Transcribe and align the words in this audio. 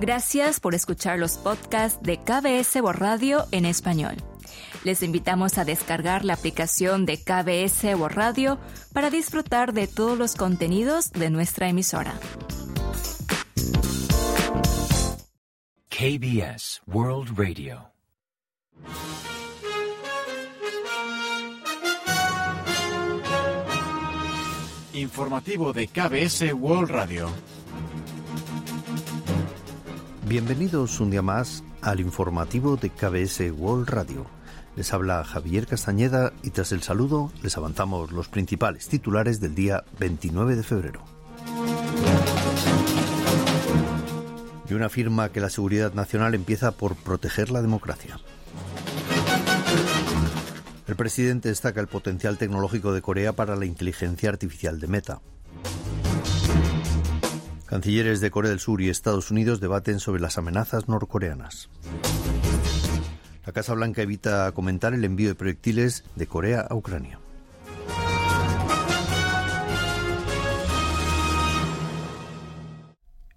Gracias 0.00 0.60
por 0.60 0.76
escuchar 0.76 1.18
los 1.18 1.38
podcasts 1.38 2.00
de 2.02 2.18
KBS 2.18 2.76
World 2.80 3.00
Radio 3.00 3.46
en 3.50 3.64
español. 3.64 4.14
Les 4.84 5.02
invitamos 5.02 5.58
a 5.58 5.64
descargar 5.64 6.24
la 6.24 6.34
aplicación 6.34 7.04
de 7.04 7.18
KBS 7.18 7.82
World 7.96 8.16
Radio 8.16 8.58
para 8.92 9.10
disfrutar 9.10 9.72
de 9.72 9.88
todos 9.88 10.16
los 10.16 10.36
contenidos 10.36 11.10
de 11.10 11.30
nuestra 11.30 11.68
emisora. 11.68 12.14
KBS 15.88 16.80
World 16.86 17.36
Radio. 17.36 17.90
Informativo 24.92 25.72
de 25.72 25.88
KBS 25.88 26.52
World 26.54 26.90
Radio. 26.90 27.28
Bienvenidos 30.28 31.00
un 31.00 31.10
día 31.10 31.22
más 31.22 31.64
al 31.80 32.00
informativo 32.00 32.76
de 32.76 32.90
KBS 32.90 33.50
World 33.50 33.88
Radio. 33.88 34.26
Les 34.76 34.92
habla 34.92 35.24
Javier 35.24 35.66
Castañeda 35.66 36.34
y 36.42 36.50
tras 36.50 36.70
el 36.72 36.82
saludo 36.82 37.32
les 37.42 37.56
avanzamos 37.56 38.12
los 38.12 38.28
principales 38.28 38.88
titulares 38.88 39.40
del 39.40 39.54
día 39.54 39.84
29 39.98 40.54
de 40.54 40.62
febrero. 40.62 41.02
Y 44.68 44.74
una 44.74 44.86
afirma 44.86 45.30
que 45.30 45.40
la 45.40 45.48
seguridad 45.48 45.94
nacional 45.94 46.34
empieza 46.34 46.72
por 46.72 46.94
proteger 46.94 47.50
la 47.50 47.62
democracia. 47.62 48.20
El 50.86 50.94
presidente 50.94 51.48
destaca 51.48 51.80
el 51.80 51.86
potencial 51.86 52.36
tecnológico 52.36 52.92
de 52.92 53.00
Corea 53.00 53.32
para 53.32 53.56
la 53.56 53.64
inteligencia 53.64 54.28
artificial 54.28 54.78
de 54.78 54.88
Meta. 54.88 55.22
Cancilleres 57.68 58.20
de 58.20 58.30
Corea 58.30 58.48
del 58.48 58.60
Sur 58.60 58.80
y 58.80 58.88
Estados 58.88 59.30
Unidos 59.30 59.60
debaten 59.60 60.00
sobre 60.00 60.22
las 60.22 60.38
amenazas 60.38 60.88
norcoreanas. 60.88 61.68
La 63.44 63.52
Casa 63.52 63.74
Blanca 63.74 64.00
evita 64.00 64.50
comentar 64.52 64.94
el 64.94 65.04
envío 65.04 65.28
de 65.28 65.34
proyectiles 65.34 66.02
de 66.16 66.26
Corea 66.26 66.62
a 66.62 66.74
Ucrania. 66.74 67.20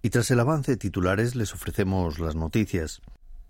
Y 0.01 0.09
tras 0.09 0.31
el 0.31 0.39
avance 0.39 0.71
de 0.71 0.77
titulares 0.77 1.35
les 1.35 1.53
ofrecemos 1.53 2.17
las 2.19 2.35
noticias. 2.35 3.01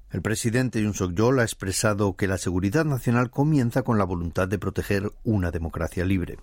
El 0.10 0.24
presidente 0.24 0.82
Yoon 0.82 0.96
Suk-yeol 0.96 1.40
ha 1.40 1.44
expresado 1.44 2.16
que 2.16 2.28
la 2.28 2.40
seguridad 2.40 2.86
nacional 2.86 3.30
comienza 3.30 3.84
con 3.84 4.00
la 4.00 4.04
voluntad 4.04 4.48
de 4.48 4.58
proteger 4.58 5.12
una 5.24 5.52
democracia 5.52 6.04
libre. 6.06 6.40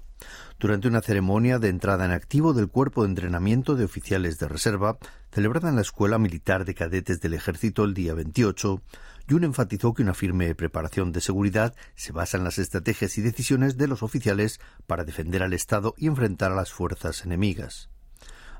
Durante 0.59 0.89
una 0.89 1.01
ceremonia 1.01 1.59
de 1.59 1.69
entrada 1.69 2.05
en 2.05 2.11
activo 2.11 2.53
del 2.53 2.69
Cuerpo 2.69 3.03
de 3.03 3.09
Entrenamiento 3.09 3.75
de 3.75 3.85
Oficiales 3.85 4.39
de 4.39 4.49
Reserva, 4.49 4.99
celebrada 5.31 5.69
en 5.69 5.77
la 5.77 5.83
Escuela 5.83 6.19
Militar 6.19 6.65
de 6.65 6.75
Cadetes 6.75 7.21
del 7.21 7.35
Ejército 7.35 7.85
el 7.85 7.95
día 7.95 8.15
28, 8.15 8.83
Yoon 9.29 9.45
enfatizó 9.45 9.95
que 9.95 10.03
una 10.03 10.15
firme 10.15 10.55
preparación 10.55 11.13
de 11.13 11.21
seguridad 11.21 11.75
se 11.95 12.13
basa 12.13 12.39
en 12.39 12.45
las 12.45 12.59
estrategias 12.59 13.19
y 13.19 13.23
decisiones 13.23 13.77
de 13.77 13.89
los 13.89 14.03
oficiales 14.03 14.61
para 14.87 15.05
defender 15.05 15.43
al 15.43 15.53
Estado 15.53 15.95
y 15.99 16.07
enfrentar 16.07 16.53
a 16.53 16.57
las 16.57 16.73
fuerzas 16.73 17.25
enemigas. 17.25 17.91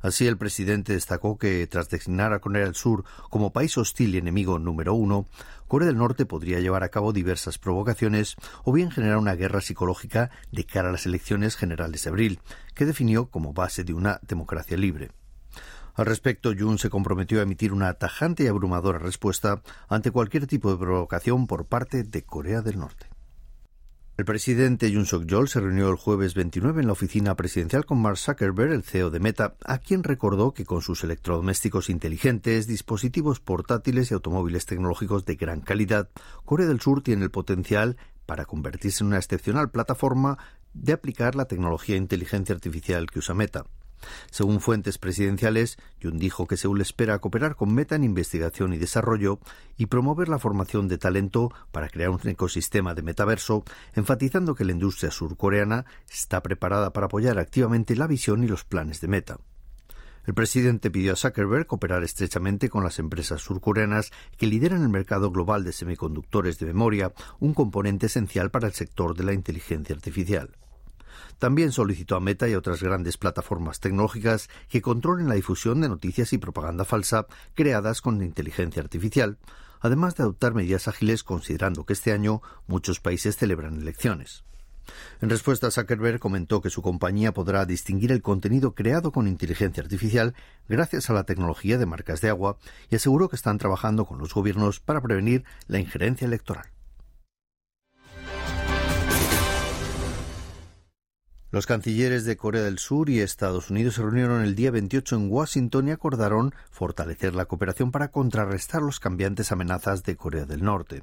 Así, 0.03 0.27
el 0.27 0.37
presidente 0.37 0.93
destacó 0.93 1.39
que, 1.39 1.67
tras 1.67 1.89
designar 1.89 2.33
a 2.33 2.39
Corea 2.39 2.65
del 2.65 2.75
Sur 2.75 3.05
como 3.31 3.53
país 3.53 3.77
hostil 3.79 4.15
y 4.15 4.19
enemigo 4.19 4.59
número 4.59 4.95
uno, 4.95 5.27
Corea 5.67 5.89
del 5.89 5.99
Norte 5.99 6.27
podría 6.27 6.61
llevar 6.61 6.83
a 6.83 6.89
cabo 6.89 7.13
diversas 7.13 7.59
provocaciones 7.59 8.37
o 8.65 8.73
bien 8.73 8.91
generar 8.91 9.19
una 9.19 9.35
guerra 9.35 9.61
psicológica 9.61 10.31
de 10.51 10.65
cara 10.65 10.89
a 10.89 10.93
las 10.93 11.07
elecciones 11.07 11.57
generales 11.57 12.05
de 12.05 12.11
abril, 12.11 12.41
que 12.75 12.87
definió 12.87 13.27
como 13.27 13.53
base 13.53 13.85
de 13.85 13.95
una 13.95 14.21
democracia 14.23 14.77
libre. 14.77 15.11
Al 15.95 16.07
respecto, 16.07 16.53
Jun 16.57 16.79
se 16.79 16.91
comprometió 16.91 17.41
a 17.41 17.43
emitir 17.43 17.73
una 17.73 17.93
tajante 17.95 18.45
y 18.45 18.47
abrumadora 18.47 19.01
respuesta 19.01 19.63
ante 19.89 20.13
cualquier 20.13 20.47
tipo 20.47 20.71
de 20.71 20.79
provocación 20.79 21.49
por 21.49 21.67
parte 21.67 22.05
de 22.05 22.23
Corea 22.23 22.63
del 22.63 22.79
Norte. 22.79 23.18
El 24.19 24.25
presidente 24.25 24.91
Yoon 24.91 25.07
Suk-yeol 25.07 25.49
se 25.49 25.61
reunió 25.61 25.89
el 25.89 25.95
jueves 25.95 26.35
29 26.35 26.81
en 26.81 26.89
la 26.89 26.93
oficina 26.93 27.37
presidencial 27.37 27.87
con 27.87 28.03
Mark 28.03 28.19
Zuckerberg, 28.19 28.73
el 28.73 28.83
CEO 28.83 29.11
de 29.11 29.21
Meta, 29.21 29.55
a 29.65 29.79
quien 29.79 30.03
recordó 30.03 30.53
que 30.55 30.65
con 30.65 30.83
sus 30.83 31.05
electrodomésticos 31.05 31.89
inteligentes, 31.89 32.67
dispositivos 32.67 33.39
portátiles 33.39 34.11
y 34.11 34.15
automóviles 34.15 34.67
tecnológicos 34.67 35.25
de 35.25 35.37
gran 35.37 35.61
calidad, 35.61 36.09
Corea 36.45 36.67
del 36.67 36.81
Sur 36.81 37.01
tiene 37.01 37.23
el 37.23 37.31
potencial 37.31 37.97
para 38.27 38.45
convertirse 38.45 39.05
en 39.05 39.07
una 39.07 39.19
excepcional 39.19 39.71
plataforma 39.71 40.37
de 40.75 40.95
aplicar 40.95 41.37
la 41.37 41.45
tecnología 41.45 41.95
de 41.95 42.01
inteligencia 42.01 42.57
artificial 42.57 43.09
que 43.09 43.21
usa 43.21 43.37
Meta. 43.37 43.67
Según 44.31 44.61
fuentes 44.61 44.99
presidenciales, 44.99 45.79
Jun 46.03 46.19
dijo 46.19 46.47
que 46.47 46.57
Seúl 46.57 46.81
espera 46.81 47.19
cooperar 47.19 47.57
con 47.57 47.75
Meta 47.75 47.97
en 47.97 48.05
investigación 48.05 48.73
y 48.73 48.79
desarrollo 48.79 49.39
y 49.77 49.87
promover 49.87 50.29
la 50.29 50.39
formación 50.39 50.89
de 50.89 50.99
talento 50.99 51.53
para 51.73 51.89
crear 51.89 52.11
un 52.11 52.21
ecosistema 52.25 52.95
de 52.95 53.03
metaverso, 53.03 53.65
enfatizando 53.95 54.55
que 54.55 54.65
la 54.65 54.73
industria 54.73 55.11
surcoreana 55.11 55.85
está 56.11 56.43
preparada 56.43 56.93
para 56.93 57.07
apoyar 57.07 57.39
activamente 57.39 57.97
la 57.97 58.07
visión 58.07 58.45
y 58.45 58.49
los 58.49 58.65
planes 58.65 59.01
de 59.01 59.09
Meta. 59.09 59.39
El 60.29 60.35
presidente 60.35 60.91
pidió 60.91 61.15
a 61.15 61.17
Zuckerberg 61.17 61.67
cooperar 61.67 62.05
estrechamente 62.05 62.69
con 62.69 62.85
las 62.85 62.99
empresas 62.99 63.41
surcoreanas 63.41 64.13
que 64.37 64.47
lideran 64.47 64.83
el 64.83 64.91
mercado 64.91 65.31
global 65.31 65.65
de 65.65 65.73
semiconductores 65.73 66.59
de 66.59 66.67
memoria, 66.67 67.15
un 67.41 67.55
componente 67.55 68.07
esencial 68.07 68.51
para 68.51 68.67
el 68.67 68.75
sector 68.75 69.17
de 69.17 69.25
la 69.25 69.33
inteligencia 69.33 69.95
artificial. 69.95 70.51
También 71.39 71.73
solicitó 71.73 72.17
a 72.17 72.21
Meta 72.21 72.49
y 72.49 72.55
a 72.55 72.59
otras 72.59 72.83
grandes 72.83 73.17
plataformas 73.17 73.81
tecnológicas 73.81 74.49
que 74.69 74.83
controlen 74.83 75.29
la 75.29 75.35
difusión 75.35 75.81
de 75.81 75.89
noticias 75.89 76.33
y 76.33 76.39
propaganda 76.39 76.85
falsa 76.85 77.27
creadas 77.55 78.01
con 78.01 78.23
inteligencia 78.23 78.83
artificial, 78.83 79.39
además 79.81 80.17
de 80.17 80.25
adoptar 80.25 80.55
medidas 80.55 80.89
ágiles 80.89 81.25
considerando 81.25 81.85
que 81.85 81.93
este 81.93 82.13
año 82.13 82.43
muchos 82.67 83.01
países 83.01 83.37
celebran 83.37 83.81
elecciones. 83.81 84.45
En 85.21 85.31
respuesta, 85.31 85.71
Zuckerberg 85.71 86.19
comentó 86.19 86.61
que 86.61 86.71
su 86.71 86.83
compañía 86.83 87.33
podrá 87.33 87.67
distinguir 87.67 88.13
el 88.13 88.23
contenido 88.23 88.75
creado 88.75 89.13
con 89.13 89.29
inteligencia 89.29 89.83
artificial 89.83 90.35
gracias 90.69 91.11
a 91.11 91.13
la 91.13 91.25
tecnología 91.25 91.79
de 91.79 91.87
marcas 91.87 92.21
de 92.21 92.31
agua 92.31 92.57
y 92.91 92.97
aseguró 92.97 93.29
que 93.29 93.37
están 93.37 93.59
trabajando 93.59 94.07
con 94.07 94.19
los 94.19 94.33
gobiernos 94.33 94.81
para 94.81 95.01
prevenir 95.01 95.45
la 95.67 95.79
injerencia 95.79 96.27
electoral. 96.27 96.71
Los 101.59 101.67
cancilleres 101.67 102.25
de 102.25 102.37
Corea 102.37 102.63
del 102.63 102.79
Sur 102.79 103.11
y 103.11 103.19
Estados 103.19 103.69
Unidos 103.69 103.97
se 103.97 104.03
reunieron 104.03 104.43
el 104.43 104.55
día 104.55 104.71
28 104.71 105.17
en 105.17 105.29
Washington 105.29 105.89
y 105.89 105.91
acordaron 105.91 106.55
fortalecer 106.71 107.35
la 107.35 107.47
cooperación 107.47 107.91
para 107.91 108.13
contrarrestar 108.13 108.81
los 108.81 109.01
cambiantes 109.01 109.51
amenazas 109.51 110.05
de 110.05 110.15
Corea 110.15 110.45
del 110.45 110.63
Norte. 110.63 111.03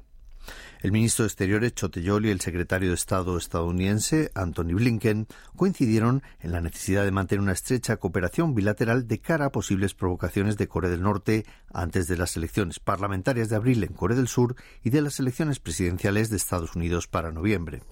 El 0.80 0.92
ministro 0.92 1.24
de 1.24 1.26
Exteriores 1.26 1.74
Choteyol 1.74 2.24
y 2.24 2.30
el 2.30 2.40
secretario 2.40 2.88
de 2.88 2.94
Estado 2.94 3.36
estadounidense 3.36 4.30
Anthony 4.34 4.72
Blinken 4.76 5.26
coincidieron 5.56 6.22
en 6.40 6.52
la 6.52 6.62
necesidad 6.62 7.04
de 7.04 7.10
mantener 7.10 7.42
una 7.42 7.52
estrecha 7.52 7.98
cooperación 7.98 8.54
bilateral 8.54 9.06
de 9.06 9.20
cara 9.20 9.44
a 9.44 9.52
posibles 9.52 9.92
provocaciones 9.92 10.56
de 10.56 10.68
Corea 10.68 10.90
del 10.90 11.02
Norte 11.02 11.44
antes 11.70 12.08
de 12.08 12.16
las 12.16 12.34
elecciones 12.38 12.80
parlamentarias 12.80 13.50
de 13.50 13.56
abril 13.56 13.84
en 13.84 13.92
Corea 13.92 14.16
del 14.16 14.28
Sur 14.28 14.56
y 14.82 14.88
de 14.88 15.02
las 15.02 15.20
elecciones 15.20 15.60
presidenciales 15.60 16.30
de 16.30 16.38
Estados 16.38 16.74
Unidos 16.76 17.08
para 17.08 17.30
noviembre. 17.30 17.82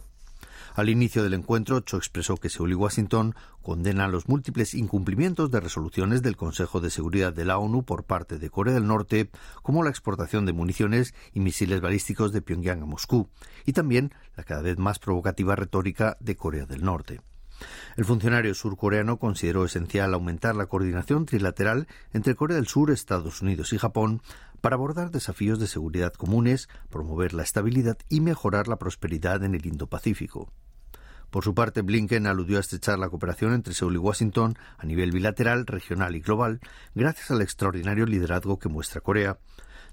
Al 0.75 0.89
inicio 0.89 1.23
del 1.23 1.35
encuentro, 1.35 1.79
Cho 1.81 1.97
expresó 1.97 2.37
que 2.37 2.51
Seúl 2.51 2.73
y 2.73 2.75
Washington 2.75 3.37
condenan 3.63 4.11
los 4.11 4.29
múltiples 4.29 4.75
incumplimientos 4.75 5.53
de 5.53 5.61
resoluciones 5.61 6.21
del 6.21 6.37
Consejo 6.37 6.81
de 6.81 6.91
Seguridad 6.91 7.33
de 7.33 7.45
la 7.45 7.59
ONU 7.59 7.85
por 7.85 8.03
parte 8.03 8.41
de 8.41 8.51
Corea 8.51 8.75
del 8.75 8.89
Norte, 8.89 9.31
como 9.63 9.85
la 9.85 9.91
exportación 9.91 10.47
de 10.47 10.53
municiones 10.53 11.15
y 11.33 11.39
misiles 11.39 11.81
balísticos 11.81 12.33
de 12.33 12.43
Pyongyang 12.43 12.83
a 12.83 12.87
Moscú, 12.87 13.29
y 13.65 13.73
también 13.73 14.13
la 14.37 14.43
cada 14.43 14.63
vez 14.63 14.77
más 14.77 14.99
provocativa 14.99 15.55
retórica 15.55 16.17
de 16.19 16.35
Corea 16.35 16.67
del 16.67 16.83
Norte. 16.83 17.21
El 17.97 18.05
funcionario 18.05 18.55
surcoreano 18.55 19.19
consideró 19.19 19.65
esencial 19.65 20.15
aumentar 20.15 20.57
la 20.57 20.67
coordinación 20.67 21.27
trilateral 21.27 21.87
entre 22.13 22.35
Corea 22.35 22.57
del 22.57 22.67
Sur, 22.67 22.91
Estados 22.91 23.43
Unidos 23.43 23.73
y 23.73 23.79
Japón 23.79 24.23
para 24.61 24.77
abordar 24.77 25.11
desafíos 25.11 25.59
de 25.59 25.67
seguridad 25.67 26.13
comunes, 26.13 26.69
promover 26.91 27.35
la 27.35 27.43
estabilidad 27.43 27.99
y 28.09 28.21
mejorar 28.21 28.67
la 28.67 28.77
prosperidad 28.77 29.45
en 29.45 29.55
el 29.55 29.67
Indo-Pacífico. 29.67 30.51
Por 31.31 31.45
su 31.45 31.53
parte, 31.53 31.83
Blinken 31.83 32.27
aludió 32.27 32.59
a 32.59 32.61
estrechar 32.61 32.99
la 32.99 33.09
cooperación 33.09 33.55
entre 33.55 33.75
Seúl 33.75 33.97
y 33.97 33.99
Washington 33.99 34.57
a 34.79 34.87
nivel 34.87 35.11
bilateral, 35.11 35.67
regional 35.67 36.15
y 36.15 36.21
global, 36.21 36.61
gracias 36.95 37.31
al 37.31 37.43
extraordinario 37.43 38.07
liderazgo 38.07 38.59
que 38.59 38.69
muestra 38.69 39.01
Corea. 39.01 39.39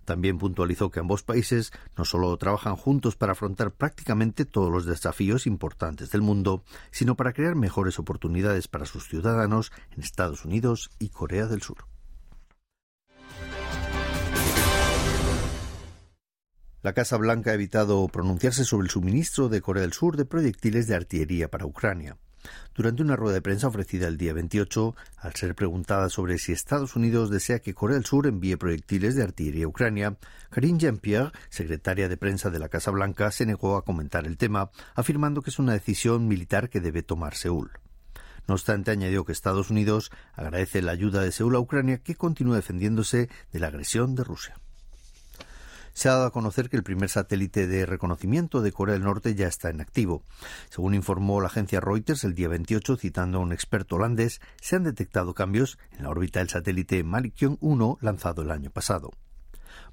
También 0.05 0.37
puntualizó 0.37 0.89
que 0.89 0.99
ambos 0.99 1.23
países 1.23 1.71
no 1.97 2.05
solo 2.05 2.35
trabajan 2.37 2.75
juntos 2.75 3.15
para 3.15 3.33
afrontar 3.33 3.71
prácticamente 3.71 4.45
todos 4.45 4.71
los 4.71 4.85
desafíos 4.85 5.47
importantes 5.47 6.11
del 6.11 6.21
mundo, 6.21 6.63
sino 6.91 7.15
para 7.15 7.33
crear 7.33 7.55
mejores 7.55 7.99
oportunidades 7.99 8.67
para 8.67 8.85
sus 8.85 9.07
ciudadanos 9.07 9.71
en 9.95 10.03
Estados 10.03 10.45
Unidos 10.45 10.89
y 10.99 11.09
Corea 11.09 11.45
del 11.45 11.61
Sur. 11.61 11.85
La 16.83 16.93
Casa 16.93 17.15
Blanca 17.17 17.51
ha 17.51 17.53
evitado 17.53 18.07
pronunciarse 18.07 18.65
sobre 18.65 18.85
el 18.85 18.89
suministro 18.89 19.49
de 19.49 19.61
Corea 19.61 19.83
del 19.83 19.93
Sur 19.93 20.17
de 20.17 20.25
proyectiles 20.25 20.87
de 20.87 20.95
artillería 20.95 21.47
para 21.47 21.67
Ucrania. 21.67 22.17
Durante 22.75 23.03
una 23.03 23.15
rueda 23.15 23.35
de 23.35 23.41
prensa 23.41 23.67
ofrecida 23.67 24.07
el 24.07 24.17
día 24.17 24.33
28, 24.33 24.95
al 25.17 25.35
ser 25.35 25.55
preguntada 25.55 26.09
sobre 26.09 26.37
si 26.37 26.51
Estados 26.51 26.95
Unidos 26.95 27.29
desea 27.29 27.59
que 27.59 27.73
Corea 27.73 27.95
del 27.95 28.05
Sur 28.05 28.27
envíe 28.27 28.55
proyectiles 28.55 29.15
de 29.15 29.23
artillería 29.23 29.65
a 29.65 29.67
Ucrania, 29.67 30.17
Karine 30.49 30.79
Jean-Pierre, 30.79 31.31
secretaria 31.49 32.07
de 32.07 32.17
prensa 32.17 32.49
de 32.49 32.59
la 32.59 32.69
Casa 32.69 32.91
Blanca, 32.91 33.31
se 33.31 33.45
negó 33.45 33.75
a 33.75 33.83
comentar 33.83 34.25
el 34.25 34.37
tema, 34.37 34.71
afirmando 34.95 35.41
que 35.41 35.49
es 35.49 35.59
una 35.59 35.73
decisión 35.73 36.27
militar 36.27 36.69
que 36.69 36.79
debe 36.79 37.03
tomar 37.03 37.35
Seúl. 37.35 37.71
No 38.47 38.53
obstante, 38.55 38.91
añadió 38.91 39.25
que 39.25 39.31
Estados 39.31 39.69
Unidos 39.69 40.11
agradece 40.33 40.81
la 40.81 40.93
ayuda 40.93 41.21
de 41.21 41.31
Seúl 41.31 41.55
a 41.55 41.59
Ucrania, 41.59 41.97
que 41.97 42.15
continúa 42.15 42.55
defendiéndose 42.55 43.29
de 43.51 43.59
la 43.59 43.67
agresión 43.67 44.15
de 44.15 44.23
Rusia 44.23 44.60
se 45.93 46.09
ha 46.09 46.13
dado 46.13 46.25
a 46.25 46.31
conocer 46.31 46.69
que 46.69 46.77
el 46.77 46.83
primer 46.83 47.09
satélite 47.09 47.67
de 47.67 47.85
reconocimiento 47.85 48.61
de 48.61 48.71
Corea 48.71 48.93
del 48.93 49.03
Norte 49.03 49.35
ya 49.35 49.47
está 49.47 49.69
en 49.69 49.81
activo. 49.81 50.23
Según 50.69 50.93
informó 50.93 51.41
la 51.41 51.47
agencia 51.47 51.79
Reuters 51.79 52.23
el 52.23 52.35
día 52.35 52.47
28, 52.47 52.97
citando 52.97 53.37
a 53.37 53.41
un 53.41 53.51
experto 53.51 53.95
holandés, 53.95 54.41
se 54.61 54.75
han 54.75 54.83
detectado 54.83 55.33
cambios 55.33 55.77
en 55.91 56.03
la 56.03 56.09
órbita 56.09 56.39
del 56.39 56.49
satélite 56.49 57.03
Malikion 57.03 57.57
1 57.61 57.97
lanzado 58.01 58.41
el 58.41 58.51
año 58.51 58.71
pasado. 58.71 59.11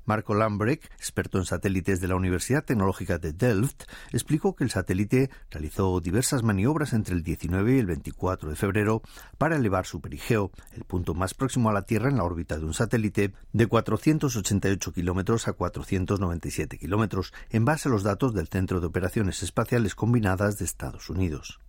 Marco 0.09 0.33
Lambrecht, 0.33 0.87
experto 0.95 1.37
en 1.37 1.45
satélites 1.45 2.01
de 2.01 2.09
la 2.09 2.17
Universidad 2.17 2.65
Tecnológica 2.65 3.19
de 3.19 3.35
Delft, 3.35 3.83
explicó 4.11 4.57
que 4.57 4.65
el 4.65 4.71
satélite 4.71 5.29
realizó 5.51 6.01
diversas 6.01 6.43
maniobras 6.43 6.95
entre 6.95 7.15
el 7.15 7.23
19 7.23 7.77
y 7.77 7.79
el 7.79 7.85
24 7.85 8.49
de 8.49 8.57
febrero 8.57 9.03
para 9.37 9.57
elevar 9.57 9.85
su 9.85 10.01
perigeo, 10.01 10.51
el 10.73 10.85
punto 10.85 11.13
más 11.13 11.35
próximo 11.35 11.69
a 11.69 11.75
la 11.75 11.83
Tierra 11.83 12.09
en 12.09 12.17
la 12.17 12.25
órbita 12.25 12.59
de 12.59 12.65
un 12.65 12.73
satélite, 12.73 13.35
de 13.53 13.67
488 13.67 14.93
kilómetros 14.95 15.47
a 15.47 15.53
497 15.53 16.79
kilómetros, 16.79 17.35
en 17.51 17.67
base 17.67 17.91
a 17.91 17.93
los 17.93 18.03
datos 18.03 18.33
del 18.33 18.49
Centro 18.49 18.81
de 18.81 18.87
Operaciones 18.87 19.43
Espaciales 19.43 19.95
Combinadas 19.95 20.57
de 20.57 20.65
Estados 20.65 21.11
Unidos. 21.11 21.61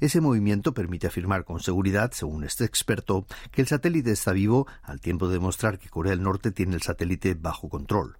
Ese 0.00 0.20
movimiento 0.20 0.74
permite 0.74 1.06
afirmar 1.06 1.44
con 1.44 1.60
seguridad, 1.60 2.12
según 2.12 2.44
este 2.44 2.64
experto, 2.64 3.26
que 3.50 3.62
el 3.62 3.68
satélite 3.68 4.12
está 4.12 4.32
vivo 4.32 4.66
al 4.82 5.00
tiempo 5.00 5.28
de 5.28 5.34
demostrar 5.34 5.78
que 5.78 5.88
Corea 5.88 6.10
del 6.10 6.22
Norte 6.22 6.50
tiene 6.50 6.74
el 6.74 6.82
satélite 6.82 7.34
bajo 7.34 7.68
control. 7.68 8.18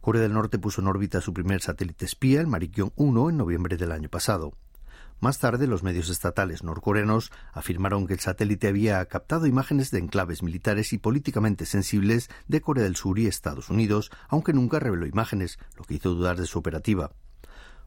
Corea 0.00 0.22
del 0.22 0.32
Norte 0.32 0.58
puso 0.58 0.80
en 0.80 0.88
órbita 0.88 1.20
su 1.20 1.32
primer 1.32 1.60
satélite 1.62 2.04
espía, 2.04 2.40
el 2.40 2.48
Marikion 2.48 2.92
1, 2.96 3.30
en 3.30 3.36
noviembre 3.36 3.76
del 3.76 3.92
año 3.92 4.08
pasado. 4.08 4.52
Más 5.22 5.38
tarde, 5.38 5.68
los 5.68 5.84
medios 5.84 6.08
estatales 6.08 6.64
norcoreanos 6.64 7.30
afirmaron 7.52 8.08
que 8.08 8.14
el 8.14 8.18
satélite 8.18 8.66
había 8.66 9.04
captado 9.06 9.46
imágenes 9.46 9.92
de 9.92 10.00
enclaves 10.00 10.42
militares 10.42 10.92
y 10.92 10.98
políticamente 10.98 11.64
sensibles 11.64 12.28
de 12.48 12.60
Corea 12.60 12.82
del 12.82 12.96
Sur 12.96 13.20
y 13.20 13.28
Estados 13.28 13.70
Unidos, 13.70 14.10
aunque 14.26 14.52
nunca 14.52 14.80
reveló 14.80 15.06
imágenes, 15.06 15.60
lo 15.76 15.84
que 15.84 15.94
hizo 15.94 16.12
dudar 16.12 16.40
de 16.40 16.46
su 16.46 16.58
operativa. 16.58 17.12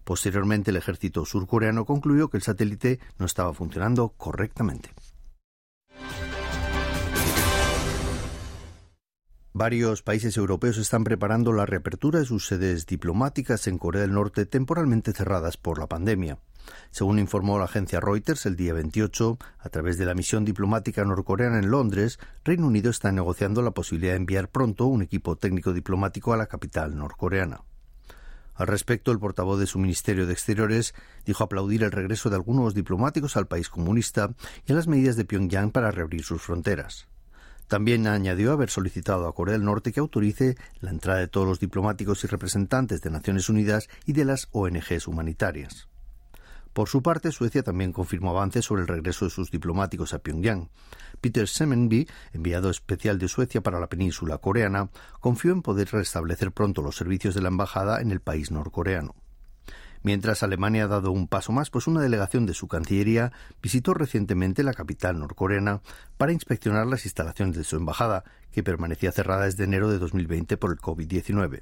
Posteriormente, 0.06 0.72
el 0.72 0.78
ejército 0.78 1.25
surcoreano 1.25 1.84
concluyó 1.84 2.30
que 2.30 2.38
el 2.38 2.44
satélite 2.44 3.00
no 3.18 3.25
estaba 3.25 3.54
funcionando 3.54 4.10
correctamente. 4.10 4.92
Varios 9.57 10.02
países 10.02 10.36
europeos 10.36 10.78
están 10.78 11.06
preparando 11.06 11.54
la 11.54 11.66
reapertura 11.66 12.19
de 12.19 12.25
sus 12.25 12.46
sedes 12.46 12.86
diplomáticas 12.86 13.68
en 13.68 13.78
Corea 13.78 14.02
del 14.02 14.12
Norte 14.12 14.46
temporalmente 14.46 15.13
cerradas 15.13 15.56
por 15.56 15.80
la 15.80 15.88
pandemia. 15.88 16.40
Según 16.92 17.19
informó 17.19 17.57
la 17.57 17.66
agencia 17.66 18.02
Reuters 18.02 18.46
el 18.46 18.57
día 18.57 18.74
28, 18.74 19.38
a 19.60 19.69
través 19.69 19.98
de 19.98 20.06
la 20.06 20.13
misión 20.13 20.46
diplomática 20.46 21.06
norcoreana 21.06 21.60
en 21.60 21.72
Londres, 21.72 22.19
Reino 22.44 22.68
Unido 22.68 22.92
está 22.92 23.12
negociando 23.12 23.62
la 23.62 23.72
posibilidad 23.72 24.12
de 24.13 24.18
enviar 24.18 24.50
pronto 24.50 24.86
un 24.88 25.02
equipo 25.02 25.38
técnico 25.38 25.74
diplomático 25.74 26.34
a 26.34 26.38
la 26.38 26.48
capital 26.48 26.98
norcoreana. 26.98 27.62
Al 28.56 28.68
respecto, 28.68 29.12
el 29.12 29.19
portavoz 29.19 29.60
de 29.60 29.68
su 29.68 29.80
Ministerio 29.80 30.25
de 30.25 30.34
Exteriores 30.34 30.96
dijo 31.25 31.44
aplaudir 31.44 31.84
el 31.84 31.92
regreso 31.92 32.30
de 32.30 32.38
algunos 32.38 32.74
diplomáticos 32.74 33.36
al 33.36 33.48
país 33.48 33.69
comunista 33.69 34.34
y 34.66 34.72
a 34.72 34.75
las 34.75 34.88
medidas 34.88 35.18
de 35.18 35.25
Pyongyang 35.25 35.72
para 35.72 35.92
reabrir 35.92 36.24
sus 36.24 36.42
fronteras. 36.42 37.07
También 37.68 38.07
añadió 38.07 38.54
haber 38.54 38.69
solicitado 38.69 39.28
a 39.28 39.34
Corea 39.34 39.54
del 39.54 39.66
Norte 39.66 39.92
que 39.92 40.00
autorice 40.00 40.56
la 40.80 40.92
entrada 40.92 41.19
de 41.19 41.28
todos 41.28 41.48
los 41.48 41.60
diplomáticos 41.60 42.24
y 42.24 42.28
representantes 42.28 43.02
de 43.02 43.10
Naciones 43.10 43.50
Unidas 43.50 43.90
y 44.06 44.13
de 44.13 44.25
las 44.25 44.48
ONGs 44.52 45.07
humanitarias. 45.07 45.90
Por 46.75 46.89
su 46.89 47.01
parte, 47.01 47.31
Suecia 47.31 47.63
también 47.63 47.94
confirmó 47.94 48.31
avances 48.31 48.66
sobre 48.66 48.81
el 48.81 48.89
regreso 48.89 49.24
de 49.24 49.31
sus 49.31 49.50
diplomáticos 49.50 50.13
a 50.13 50.19
Pyongyang. 50.19 50.68
Peter 51.22 51.48
Semenby, 51.48 52.06
enviado 52.33 52.69
especial 52.69 53.18
de 53.18 53.30
Suecia 53.30 53.62
para 53.62 53.80
la 53.80 53.88
península 53.88 54.39
coreana, 54.39 54.89
confió 55.22 55.54
en 55.54 55.62
poder 55.62 55.88
restablecer 55.94 56.51
pronto 56.51 56.81
los 56.81 56.98
servicios 56.98 57.33
de 57.33 57.42
la 57.42 57.48
embajada 57.48 58.01
en 58.01 58.12
el 58.12 58.19
país 58.19 58.51
norcoreano. 58.51 59.16
Mientras 60.04 60.44
Alemania 60.44 60.83
ha 60.83 60.88
dado 60.88 61.13
un 61.13 61.30
paso 61.30 61.54
más, 61.54 61.69
pues 61.69 61.88
una 61.88 62.01
delegación 62.01 62.45
de 62.45 62.54
su 62.54 62.68
Cancillería 62.68 63.31
visitó 63.63 63.94
recientemente 63.94 64.62
la 64.62 64.74
capital 64.74 65.18
norcoreana 65.18 65.81
para 66.18 66.33
inspeccionar 66.33 66.88
las 66.88 67.06
instalaciones 67.06 67.56
de 67.56 67.63
su 67.63 67.78
embajada, 67.78 68.25
que 68.51 68.63
permanecía 68.63 69.13
cerrada 69.13 69.45
desde 69.45 69.63
enero 69.63 69.89
de 69.89 69.98
2020 69.98 70.57
por 70.57 70.74
el 70.74 70.80
COVID-19. 70.80 71.62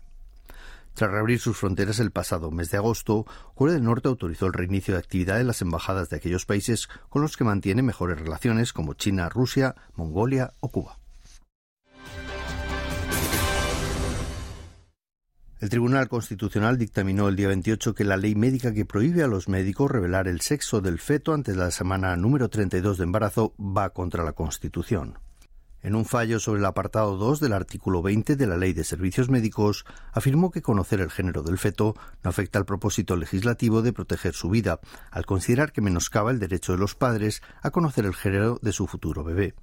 Tras 0.94 1.10
reabrir 1.10 1.40
sus 1.40 1.58
fronteras 1.58 2.00
el 2.00 2.12
pasado 2.12 2.52
mes 2.52 2.70
de 2.70 2.78
agosto, 2.78 3.26
Corea 3.56 3.74
del 3.74 3.84
Norte 3.84 4.08
autorizó 4.08 4.46
el 4.46 4.54
reinicio 4.54 4.94
de 4.94 5.00
actividad 5.00 5.42
en 5.42 5.48
las 5.48 5.62
embajadas 5.62 6.10
de 6.10 6.18
aquellos 6.18 6.46
países 6.46 6.88
con 7.10 7.24
los 7.24 7.36
que 7.36 7.44
mantiene 7.44 7.82
mejores 7.82 8.20
relaciones 8.20 8.74
como 8.74 8.94
China, 8.94 9.28
Rusia, 9.30 9.76
Mongolia 9.96 10.54
o 10.60 10.70
Cuba. 10.70 11.00
El 15.60 15.70
Tribunal 15.70 16.10
Constitucional 16.10 16.78
dictaminó 16.78 17.30
el 17.30 17.38
día 17.38 17.48
28 17.48 17.96
que 17.96 18.04
la 18.04 18.18
ley 18.18 18.36
médica 18.36 18.74
que 18.74 18.84
prohíbe 18.86 19.24
a 19.24 19.28
los 19.28 19.48
médicos 19.48 19.90
revelar 19.90 20.28
el 20.28 20.42
sexo 20.42 20.82
del 20.82 21.00
feto 21.00 21.34
antes 21.34 21.56
de 21.56 21.62
la 21.62 21.72
semana 21.72 22.18
número 22.18 22.50
32 22.50 22.98
de 22.98 23.06
embarazo 23.06 23.54
va 23.58 23.92
contra 23.92 24.26
la 24.26 24.34
Constitución. 24.34 25.18
En 25.84 25.96
un 25.96 26.06
fallo 26.06 26.40
sobre 26.40 26.62
el 26.62 26.66
apartado 26.66 27.18
2 27.18 27.42
del 27.42 27.52
artículo 27.52 28.02
20 28.02 28.38
de 28.38 28.48
la 28.48 28.56
Ley 28.56 28.72
de 28.72 28.86
Servicios 28.86 29.30
Médicos, 29.30 29.84
afirmó 30.14 30.50
que 30.50 30.62
conocer 30.62 31.02
el 31.02 31.12
género 31.12 31.44
del 31.44 31.58
feto 31.58 31.94
no 32.24 32.30
afecta 32.30 32.58
al 32.58 32.66
propósito 32.66 33.18
legislativo 33.18 33.82
de 33.82 33.92
proteger 33.92 34.34
su 34.34 34.50
vida, 34.50 34.80
al 35.12 35.26
considerar 35.26 35.74
que 35.74 35.82
menoscaba 35.82 36.32
el 36.32 36.40
derecho 36.40 36.72
de 36.72 36.78
los 36.78 36.96
padres 36.96 37.42
a 37.62 37.72
conocer 37.72 38.06
el 38.06 38.16
género 38.16 38.60
de 38.62 38.72
su 38.72 38.88
futuro 38.88 39.26
bebé. 39.26 39.56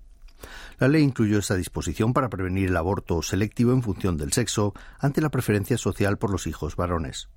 La 0.79 0.89
ley 0.89 1.03
incluyó 1.03 1.39
esa 1.39 1.55
disposición 1.55 2.13
para 2.13 2.29
prevenir 2.29 2.69
el 2.69 2.77
aborto 2.77 3.23
selectivo 3.23 3.73
en 3.73 3.83
función 3.83 4.19
del 4.19 4.33
sexo 4.35 4.75
ante 4.99 5.23
la 5.23 5.31
preferencia 5.31 5.79
social 5.79 6.19
por 6.19 6.31
los 6.31 6.47
hijos 6.47 6.77
varones. 6.77 7.31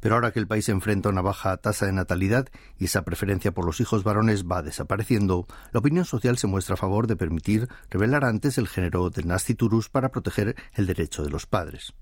Pero 0.00 0.14
ahora 0.14 0.32
que 0.32 0.40
el 0.40 0.46
país 0.46 0.68
enfrenta 0.68 1.08
una 1.08 1.22
baja 1.22 1.56
tasa 1.58 1.86
de 1.86 1.92
natalidad 1.92 2.48
y 2.78 2.86
esa 2.86 3.02
preferencia 3.02 3.52
por 3.52 3.64
los 3.64 3.80
hijos 3.80 4.04
varones 4.04 4.44
va 4.44 4.62
desapareciendo, 4.62 5.46
la 5.72 5.80
opinión 5.80 6.04
social 6.04 6.38
se 6.38 6.46
muestra 6.46 6.74
a 6.74 6.78
favor 6.78 7.06
de 7.06 7.16
permitir 7.16 7.68
revelar 7.90 8.24
antes 8.24 8.58
el 8.58 8.68
género 8.68 9.10
del 9.10 9.28
nasciturus 9.28 9.88
para 9.88 10.10
proteger 10.10 10.56
el 10.74 10.86
derecho 10.86 11.22
de 11.22 11.30
los 11.30 11.46
padres. 11.46 11.94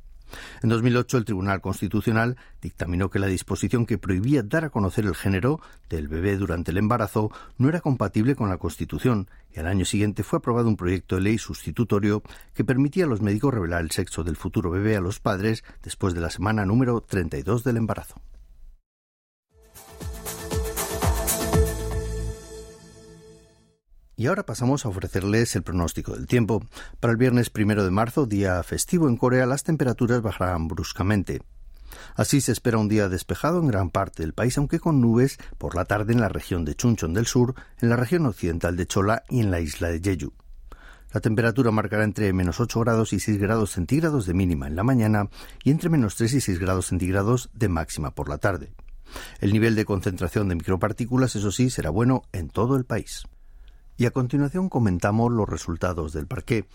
En 0.62 0.68
2008 0.68 1.18
el 1.18 1.24
Tribunal 1.24 1.60
Constitucional 1.60 2.36
dictaminó 2.60 3.10
que 3.10 3.18
la 3.18 3.26
disposición 3.26 3.86
que 3.86 3.98
prohibía 3.98 4.42
dar 4.42 4.64
a 4.64 4.70
conocer 4.70 5.04
el 5.06 5.14
género 5.14 5.60
del 5.88 6.08
bebé 6.08 6.36
durante 6.36 6.70
el 6.70 6.78
embarazo 6.78 7.30
no 7.56 7.68
era 7.68 7.80
compatible 7.80 8.34
con 8.34 8.48
la 8.48 8.58
Constitución 8.58 9.28
y 9.54 9.60
al 9.60 9.66
año 9.66 9.84
siguiente 9.84 10.22
fue 10.22 10.38
aprobado 10.38 10.68
un 10.68 10.76
proyecto 10.76 11.16
de 11.16 11.22
ley 11.22 11.38
sustitutorio 11.38 12.22
que 12.54 12.64
permitía 12.64 13.04
a 13.04 13.08
los 13.08 13.22
médicos 13.22 13.54
revelar 13.54 13.82
el 13.82 13.90
sexo 13.90 14.24
del 14.24 14.36
futuro 14.36 14.70
bebé 14.70 14.96
a 14.96 15.00
los 15.00 15.20
padres 15.20 15.64
después 15.82 16.14
de 16.14 16.20
la 16.20 16.30
semana 16.30 16.64
número 16.64 17.00
32 17.00 17.64
del 17.64 17.76
embarazo. 17.78 18.20
Y 24.18 24.26
ahora 24.26 24.44
pasamos 24.44 24.84
a 24.84 24.88
ofrecerles 24.88 25.54
el 25.54 25.62
pronóstico 25.62 26.12
del 26.12 26.26
tiempo. 26.26 26.66
Para 26.98 27.12
el 27.12 27.16
viernes 27.16 27.50
primero 27.50 27.84
de 27.84 27.92
marzo, 27.92 28.26
día 28.26 28.60
festivo 28.64 29.08
en 29.08 29.16
Corea, 29.16 29.46
las 29.46 29.62
temperaturas 29.62 30.22
bajarán 30.22 30.66
bruscamente. 30.66 31.40
Así 32.16 32.40
se 32.40 32.50
espera 32.50 32.78
un 32.78 32.88
día 32.88 33.08
despejado 33.08 33.60
en 33.60 33.68
gran 33.68 33.90
parte 33.90 34.24
del 34.24 34.34
país, 34.34 34.58
aunque 34.58 34.80
con 34.80 35.00
nubes 35.00 35.38
por 35.56 35.76
la 35.76 35.84
tarde 35.84 36.14
en 36.14 36.20
la 36.20 36.28
región 36.28 36.64
de 36.64 36.74
Chuncheon 36.74 37.14
del 37.14 37.26
sur, 37.26 37.54
en 37.80 37.90
la 37.90 37.96
región 37.96 38.26
occidental 38.26 38.76
de 38.76 38.88
Chola 38.88 39.22
y 39.28 39.38
en 39.38 39.52
la 39.52 39.60
isla 39.60 39.86
de 39.86 40.00
Jeju. 40.00 40.32
La 41.12 41.20
temperatura 41.20 41.70
marcará 41.70 42.02
entre 42.02 42.32
menos 42.32 42.58
8 42.58 42.80
grados 42.80 43.12
y 43.12 43.20
6 43.20 43.38
grados 43.38 43.70
centígrados 43.70 44.26
de 44.26 44.34
mínima 44.34 44.66
en 44.66 44.74
la 44.74 44.82
mañana 44.82 45.30
y 45.62 45.70
entre 45.70 45.90
menos 45.90 46.16
3 46.16 46.34
y 46.34 46.40
6 46.40 46.58
grados 46.58 46.86
centígrados 46.86 47.50
de 47.54 47.68
máxima 47.68 48.10
por 48.10 48.28
la 48.28 48.38
tarde. 48.38 48.72
El 49.38 49.52
nivel 49.52 49.76
de 49.76 49.84
concentración 49.84 50.48
de 50.48 50.56
micropartículas, 50.56 51.36
eso 51.36 51.52
sí, 51.52 51.70
será 51.70 51.90
bueno 51.90 52.24
en 52.32 52.48
todo 52.48 52.74
el 52.74 52.84
país. 52.84 53.22
Y 54.00 54.06
a 54.06 54.12
continuación 54.12 54.68
comentamos 54.68 55.32
los 55.32 55.48
resultados 55.48 56.12
del 56.12 56.28
parqué. 56.28 56.66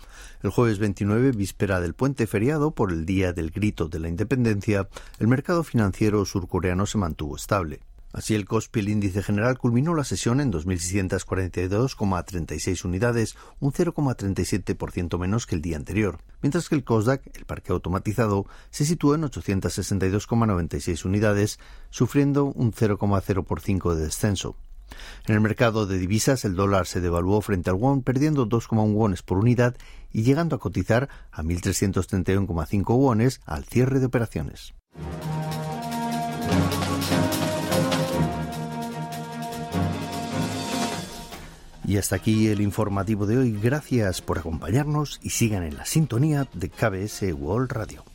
El 0.41 0.49
jueves 0.49 0.77
29, 0.77 1.31
víspera 1.31 1.79
del 1.79 1.93
puente 1.93 2.27
feriado 2.27 2.71
por 2.71 2.91
el 2.91 3.05
Día 3.05 3.31
del 3.31 3.51
Grito 3.51 3.87
de 3.87 3.99
la 3.99 4.09
Independencia, 4.09 4.89
el 5.19 5.29
mercado 5.29 5.63
financiero 5.63 6.25
surcoreano 6.25 6.85
se 6.85 6.97
mantuvo 6.97 7.37
estable. 7.37 7.79
Así, 8.11 8.35
el 8.35 8.43
COSPI, 8.43 8.81
el 8.81 8.89
índice 8.89 9.23
general, 9.23 9.57
culminó 9.57 9.95
la 9.95 10.03
sesión 10.03 10.41
en 10.41 10.51
2.642,36 10.51 12.83
unidades, 12.83 13.37
un 13.61 13.71
0,37% 13.71 15.17
menos 15.17 15.47
que 15.47 15.55
el 15.55 15.61
día 15.61 15.77
anterior, 15.77 16.19
mientras 16.41 16.67
que 16.67 16.75
el 16.75 16.83
COSDAC, 16.83 17.37
el 17.37 17.45
parque 17.45 17.71
automatizado, 17.71 18.47
se 18.69 18.83
situó 18.83 19.15
en 19.15 19.21
862,96 19.21 21.05
unidades, 21.05 21.57
sufriendo 21.89 22.47
un 22.47 22.73
0,05 22.73 23.95
de 23.95 24.03
descenso. 24.03 24.57
En 25.27 25.35
el 25.35 25.41
mercado 25.41 25.85
de 25.85 25.97
divisas 25.97 26.45
el 26.45 26.55
dólar 26.55 26.85
se 26.85 27.01
devaluó 27.01 27.41
frente 27.41 27.69
al 27.69 27.75
won 27.75 28.01
perdiendo 28.01 28.47
2,1 28.47 28.93
wones 28.93 29.21
por 29.21 29.37
unidad 29.37 29.75
y 30.11 30.23
llegando 30.23 30.55
a 30.55 30.59
cotizar 30.59 31.09
a 31.31 31.43
1.331,5 31.43 32.95
wones 32.95 33.41
al 33.45 33.63
cierre 33.65 33.99
de 33.99 34.05
operaciones. 34.05 34.73
Y 41.85 41.97
hasta 41.97 42.15
aquí 42.15 42.47
el 42.47 42.61
informativo 42.61 43.25
de 43.25 43.37
hoy. 43.37 43.59
Gracias 43.61 44.21
por 44.21 44.39
acompañarnos 44.39 45.19
y 45.21 45.31
sigan 45.31 45.63
en 45.63 45.77
la 45.77 45.85
sintonía 45.85 46.47
de 46.53 46.69
KBS 46.69 47.33
World 47.33 47.71
Radio. 47.71 48.12